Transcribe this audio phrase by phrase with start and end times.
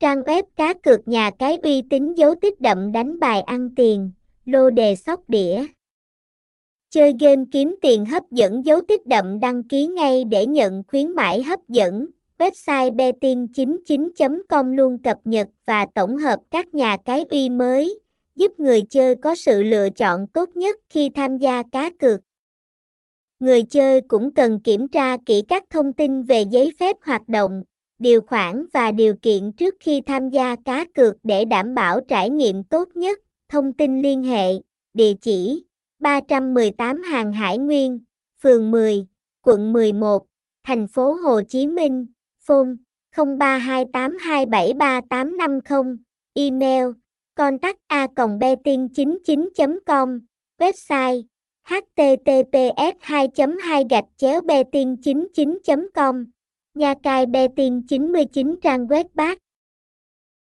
[0.00, 4.10] Trang web cá cược nhà cái uy tín dấu tích đậm đánh bài ăn tiền,
[4.44, 5.66] lô đề sóc đĩa.
[6.90, 11.10] Chơi game kiếm tiền hấp dẫn dấu tích đậm đăng ký ngay để nhận khuyến
[11.10, 12.06] mãi hấp dẫn.
[12.38, 18.00] Website betin99.com luôn cập nhật và tổng hợp các nhà cái uy mới,
[18.34, 22.20] giúp người chơi có sự lựa chọn tốt nhất khi tham gia cá cược.
[23.40, 27.62] Người chơi cũng cần kiểm tra kỹ các thông tin về giấy phép hoạt động,
[27.98, 32.30] điều khoản và điều kiện trước khi tham gia cá cược để đảm bảo trải
[32.30, 33.18] nghiệm tốt nhất.
[33.48, 34.52] Thông tin liên hệ,
[34.94, 35.64] địa chỉ.
[35.98, 38.00] 318 Hàng Hải Nguyên,
[38.42, 39.06] phường 10,
[39.42, 40.26] quận 11,
[40.64, 42.06] thành phố Hồ Chí Minh,
[42.40, 42.68] phone
[43.16, 45.96] 0328273850,
[46.34, 46.86] email
[47.34, 50.20] contact a betin99 com.
[50.58, 51.22] Website
[51.68, 53.28] https 2
[53.62, 56.24] 2 gạch chéo betin99 com.
[56.76, 59.45] Nha Cai Betin 99 trang web bác.